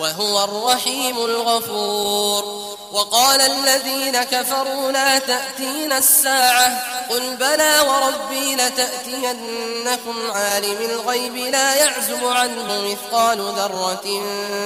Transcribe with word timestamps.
وهو 0.00 0.44
الرحيم 0.44 1.16
الغفور. 1.16 2.74
وقال 2.92 3.40
الذين 3.40 4.22
كفروا 4.22 4.92
لا 4.92 5.18
تأتين 5.18 5.92
الساعة. 5.92 6.94
قل 7.10 7.36
بلى 7.36 7.80
وربي 7.80 8.54
لتأتينكم 8.54 10.30
عالم 10.30 10.78
الغيب 10.90 11.36
لا 11.36 11.74
يعزب 11.74 12.26
عنه 12.26 12.82
مثقال 12.92 13.38
ذرة 13.38 14.22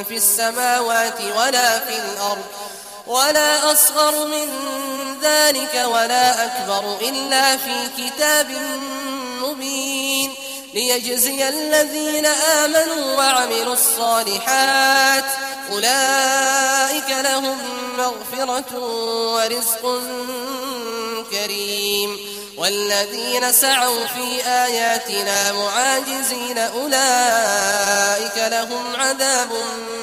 في 0.09 0.17
السماوات 0.17 1.21
ولا 1.37 1.79
في 1.79 1.97
الأرض. 1.99 2.45
ولا 3.07 3.73
أصغر 3.73 4.27
من 4.27 4.49
ذلك 5.23 5.85
ولا 5.93 6.45
أكبر 6.45 6.97
إلا 7.01 7.57
في 7.57 7.89
كتاب 7.99 8.51
مبين. 9.43 10.08
ليجزي 10.75 11.49
الذين 11.49 12.27
آمنوا 12.27 13.17
وعملوا 13.17 13.73
الصالحات 13.73 15.25
أولئك 15.73 17.11
لهم 17.11 17.59
مغفرة 17.99 18.79
ورزق 19.35 20.03
كريم 21.31 22.19
والذين 22.57 23.53
سعوا 23.53 24.07
في 24.07 24.47
آياتنا 24.47 25.53
معاجزين 25.53 26.59
أولئك 26.59 28.37
لهم 28.37 28.97
عذاب 28.97 29.53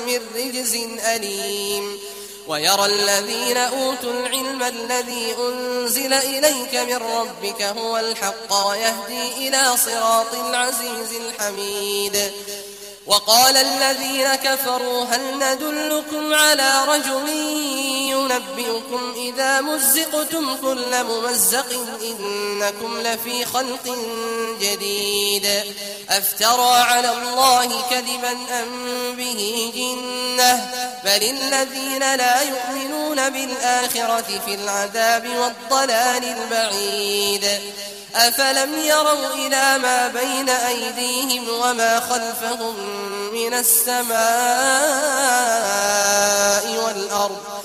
من 0.08 0.20
رجز 0.36 0.76
أليم 1.06 2.00
ويرى 2.48 2.86
الذين 2.86 3.58
أوتوا 3.58 4.14
العلم 4.14 4.64
الذي 4.64 5.36
أنزل 5.40 6.14
إليك 6.14 6.76
من 6.76 6.96
ربك 6.96 7.62
هو 7.62 7.98
الحق 7.98 8.68
ويهدي 8.68 9.48
إلى 9.48 9.78
صراط 9.78 10.34
العزيز 10.34 11.12
الحميد. 11.22 12.32
وقال 13.06 13.58
الذين 13.58 14.36
كفروا 14.36 15.04
هل 15.04 15.22
ندلكم 15.40 16.34
على 16.34 16.86
رجل 16.88 17.30
ينبئكم 18.32 19.14
إذا 19.16 19.62
مزقتم 19.62 20.56
كل 20.62 21.04
ممزق 21.04 21.66
إنكم 22.02 23.02
لفي 23.02 23.46
خلق 23.46 23.98
جديد. 24.62 25.48
أفترى 26.10 26.72
على 26.72 27.10
الله 27.10 27.82
كذبا 27.90 28.32
أم 28.32 29.16
به 29.18 29.72
جنة؟ 29.76 30.72
بل 31.04 31.24
الذين 31.24 32.16
لا 32.16 32.42
يؤمنون 32.42 33.30
بالآخرة 33.30 34.42
في 34.46 34.56
العذاب 34.56 35.28
والضلال 35.28 36.24
البعيد. 36.24 37.46
أفلم 38.16 38.80
يروا 38.80 39.34
إلى 39.34 39.78
ما 39.78 40.08
بين 40.08 40.50
أيديهم 40.50 41.50
وما 41.50 42.00
خلفهم 42.00 42.76
من 43.34 43.54
السماء 43.54 44.16
والأرض؟ 46.86 47.65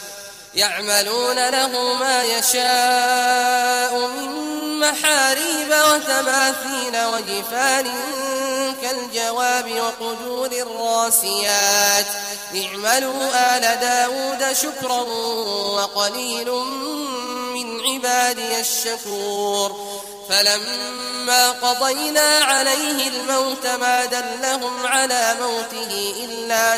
يعملون 0.53 1.49
له 1.49 1.93
ما 1.93 2.23
يشاء 2.23 4.07
من 4.07 4.31
محاريب 4.79 5.75
وتماثيل 5.91 7.05
وجفان 7.05 7.91
كالجواب 8.81 9.71
وقدور 9.71 10.51
الراسيات. 10.51 12.05
اعملوا 12.55 13.57
آل 13.57 13.79
داود 13.79 14.53
شكرا 14.53 15.01
وقليل 15.75 16.51
من 17.53 17.81
عبادي 17.81 18.59
الشكور. 18.59 20.01
فلما 20.29 21.51
قضينا 21.51 22.37
عليه 22.43 23.07
الموت 23.07 23.67
ما 23.67 24.05
دلهم 24.05 24.85
على 24.85 25.35
موته 25.39 26.13
إلا 26.23 26.77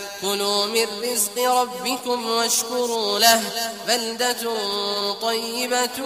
كلوا 0.21 0.65
من 0.65 0.87
رزق 1.03 1.51
ربكم 1.51 2.29
واشكروا 2.29 3.19
له 3.19 3.41
بلدة 3.87 4.53
طيبة 5.21 6.05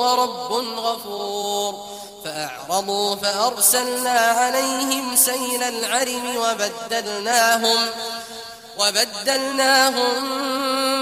ورب 0.00 0.52
غفور. 0.78 1.74
فأعرضوا 2.24 3.16
فأرسلنا 3.16 4.10
عليهم 4.10 5.16
سيل 5.16 5.62
العرم 5.62 6.36
وبدلناهم 6.36 7.78
وبدلناهم 8.78 10.14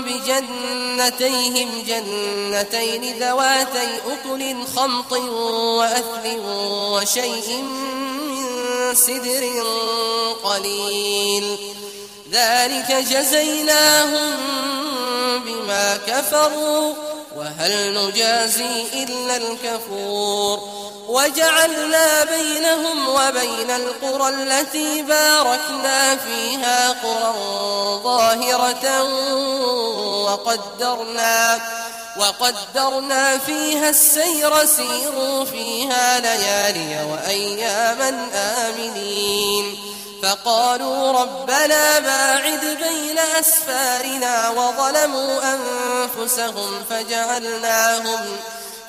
بجنتيهم 0.03 1.69
جنتين 1.87 3.19
ذواتي 3.19 3.99
أكل 4.07 4.67
خمط 4.77 5.13
وأثل 5.13 6.39
وشيء 6.93 7.65
سدر 8.95 9.65
قليل. 10.45 11.59
ذلك 12.33 12.93
جزيناهم 12.93 14.37
بما 15.45 15.97
كفروا 15.97 16.95
وهل 17.37 17.95
نجازي 17.95 18.83
إلا 18.93 19.37
الكفور. 19.37 20.79
وجعلنا 21.09 22.25
بينهم 22.25 23.09
وبين 23.09 23.71
القرى 23.71 24.29
التي 24.29 25.03
باركنا 25.03 26.17
فيها 26.17 26.89
قرى 26.89 27.35
ظاهرة 28.05 29.03
وقدرنا 30.25 31.61
وقدرنا 32.19 33.39
فيها 33.39 33.89
السير 33.91 34.67
سيروا 34.67 35.45
فيها 35.45 36.21
ليالي 36.21 37.05
وأياما 37.11 38.29
آمنين. 38.35 39.79
فقالوا 40.23 41.13
ربنا 41.13 41.99
باعد 41.99 42.61
بين 42.61 43.19
أسفارنا 43.19 44.49
وظلموا 44.49 45.41
أنفسهم 45.55 46.85
فجعلناهم 46.91 48.21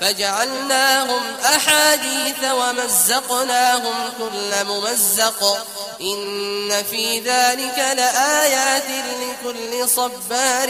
فجعلناهم 0.02 1.22
أحاديث 1.46 2.44
ومزقناهم 2.52 3.96
كل 4.18 4.66
ممزق. 4.66 5.68
إن 6.02 6.84
في 6.92 7.20
ذلك 7.20 7.78
لآيات 7.78 8.90
لكل 9.22 9.90
صبار 9.90 10.70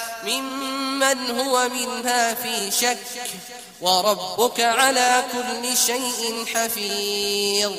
ممن 0.23 1.39
هو 1.39 1.69
منها 1.69 2.33
في 2.33 2.71
شك 2.71 2.97
وربك 3.81 4.59
على 4.59 5.23
كل 5.31 5.77
شيء 5.77 6.45
حفيظ. 6.53 7.71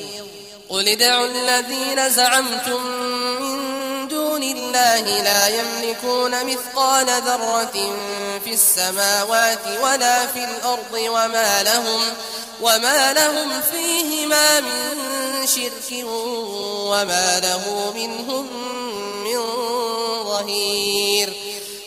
قل 0.69 0.87
ادعوا 0.87 1.25
الذين 1.25 2.09
زعمتم 2.09 2.83
من 3.41 4.07
دون 4.07 4.43
الله 4.43 4.99
لا 4.99 5.47
يملكون 5.47 6.45
مثقال 6.45 7.05
ذرة 7.05 7.95
في 8.43 8.53
السماوات 8.53 9.67
ولا 9.81 10.27
في 10.27 10.43
الأرض 10.43 10.93
وما 10.93 11.63
لهم 11.63 12.01
وما 12.61 13.13
لهم 13.13 13.61
فيهما 13.61 14.59
من 14.59 15.47
شرك 15.47 16.05
وما 16.91 17.39
له 17.39 17.93
منهم 17.95 18.47
من 19.23 19.41
ظهير. 20.23 21.42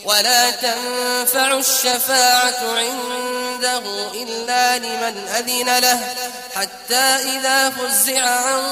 ولا 0.07 0.51
تنفع 0.51 1.59
الشفاعة 1.59 2.61
عنده 2.63 4.13
إلا 4.15 4.79
لمن 4.79 5.29
أذن 5.29 5.79
له. 5.79 6.15
حتى 6.55 7.07
إذا 7.35 7.71
فزع 7.71 8.21
عن 8.21 8.63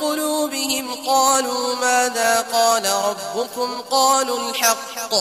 قلوبهم 0.00 1.06
قالوا 1.06 1.74
ماذا 1.74 2.46
قال 2.52 2.86
ربكم؟ 2.86 3.80
قالوا 3.90 4.50
الحق 4.50 5.14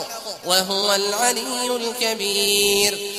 وهو 0.45 0.95
العلي 0.95 1.75
الكبير. 1.75 3.18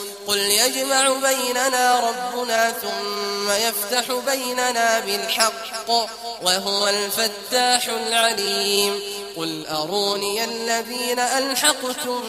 قل 0.31 0.39
يجمع 0.39 1.09
بيننا 1.09 1.99
ربنا 1.99 2.71
ثم 2.71 3.51
يفتح 3.51 4.11
بيننا 4.25 4.99
بالحق 4.99 5.89
وهو 6.41 6.87
الفتاح 6.87 7.87
العليم. 7.87 8.99
قل 9.37 9.67
أروني 9.67 10.43
الذين 10.43 11.19
ألحقتم 11.19 12.23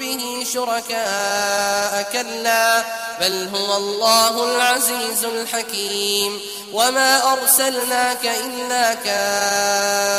به 0.00 0.46
شركاء 0.52 2.08
كلا 2.12 2.84
بل 3.20 3.48
هو 3.56 3.76
الله 3.76 4.44
العزيز 4.44 5.24
الحكيم. 5.24 6.40
وما 6.72 7.32
أرسلناك 7.32 8.26
إلا 8.44 8.94
كافة 8.94 10.18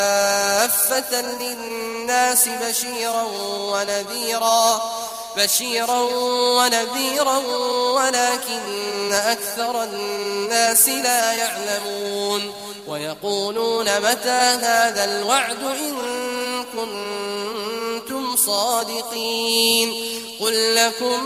للناس 1.20 2.48
بشيرا 2.48 3.22
ونذيرا 3.72 4.80
بشيرا 5.36 6.00
ونذيرا 6.56 7.36
ولكن 7.92 9.12
أكثر 9.12 9.82
الناس 9.82 10.88
لا 10.88 11.32
يعلمون 11.32 12.52
ويقولون 12.86 14.00
متى 14.00 14.58
هذا 14.62 15.04
الوعد 15.04 15.62
إن 15.62 15.94
كنتم 16.72 18.36
صادقين 18.36 19.94
قل 20.40 20.74
لكم 20.74 21.24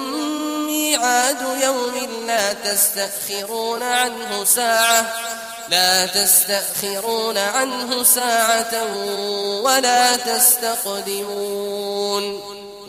ميعاد 0.67 1.63
يوم 1.63 2.27
لا 2.27 2.53
تستأخرون 2.53 3.83
عنه 3.83 4.45
ساعة 4.45 5.15
لا 5.69 6.07
تستأخرون 6.07 7.39
عنه 7.39 8.03
ساعة 8.03 8.87
ولا 9.63 10.17
تستقدمون 10.17 11.61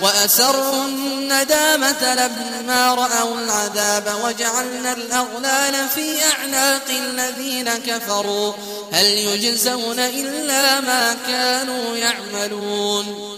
وأسروا 0.00 0.84
الندامة 0.84 2.14
لما 2.14 2.94
رأوا 2.94 3.40
العذاب 3.40 4.14
وجعلنا 4.24 4.92
الأغلال 4.92 5.88
في 5.88 6.24
أعناق 6.24 6.88
الذين 6.90 7.70
كفروا. 7.70 8.52
هل 8.92 9.04
يجزون 9.04 9.98
إلا 9.98 10.80
ما 10.80 11.16
كانوا 11.26 11.96
يعملون؟ 11.96 13.36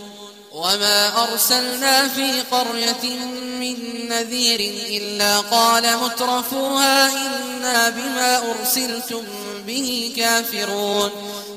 وما 0.52 1.22
أرسلنا 1.22 2.08
في 2.08 2.40
قرية 2.50 3.14
من 3.60 4.08
نذير 4.08 4.60
إلا 4.90 5.40
قال 5.40 5.96
مترفوها 5.96 7.06
إنا 7.06 7.88
بما 7.88 8.42
أرسلتم 8.50 9.22
به 9.66 10.12
كافرون. 10.16 11.10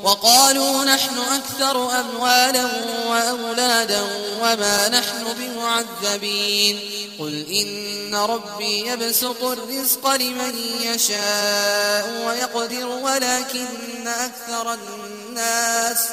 وقالوا 0.04 0.84
نحن 0.84 1.18
أكثر 1.18 2.00
أموالا 2.00 2.66
وأولادا 3.08 4.02
وما 4.42 4.90
نحن 4.90 5.24
بمعذبين 5.40 6.80
قل 7.20 7.46
إن 7.52 8.16
ربي 8.16 8.88
يبسط 8.88 9.44
الرزق 9.44 10.16
لمن 10.16 10.56
يشاء 10.82 12.24
ويقدر 12.28 12.88
ولكن 12.88 14.08
أكثر 14.08 14.74
الناس 14.74 16.08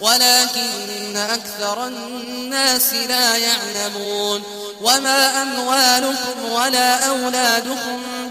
ولكن 0.00 1.16
أكثر 1.16 1.86
الناس 1.86 2.94
لا 2.94 3.36
يعلمون 3.36 4.42
وما 4.80 5.42
أموالكم 5.42 6.52
ولا 6.52 7.08
أولادكم 7.08 8.21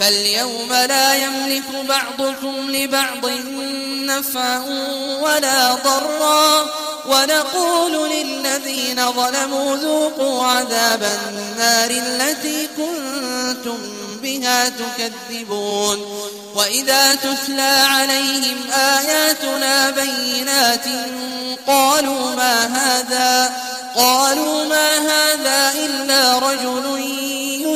فاليوم 0.00 0.72
لا 0.72 1.14
يملك 1.14 1.86
بعضكم 1.88 2.70
لبعض 2.70 3.30
نفعا 4.02 4.58
ولا 5.22 5.74
ضرا 5.74 6.66
ونقول 7.06 8.10
للذين 8.10 9.12
ظلموا 9.12 9.76
ذوقوا 9.76 10.44
عذاب 10.44 11.02
النار 11.02 11.90
التي 11.90 12.68
كنتم 12.76 13.78
بها 14.22 14.68
تكذبون. 14.68 16.28
وإذا 16.54 17.14
تتلى 17.14 17.84
عليهم 17.90 18.56
آياتنا 18.72 19.90
بينات 19.90 20.84
قالوا 21.66 22.34
ما 22.36 22.66
هذا 22.66 23.52
قالوا 23.96 24.64
ما 24.64 24.96
هذا 24.98 25.74
إلا 25.74 26.38
رجل 26.38 26.98